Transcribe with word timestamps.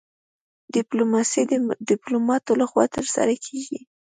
ډیپلوماسي 0.75 1.41
د 1.51 1.53
ډیپلوماتانو 1.89 2.59
لخوا 2.61 2.85
ترسره 2.95 3.33
کیږي 3.45 3.79